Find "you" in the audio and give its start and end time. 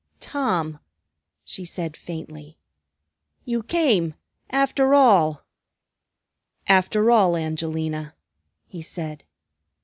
3.45-3.61